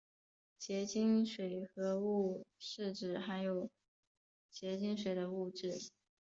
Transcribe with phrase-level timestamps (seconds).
[0.57, 3.69] 结晶水合物是指含有
[4.49, 5.91] 结晶水的物质。